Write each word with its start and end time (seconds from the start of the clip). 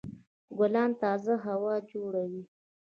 ګلان 0.57 0.91
تازه 1.01 1.33
هوا 1.45 1.75
جوړوي. 1.91 2.43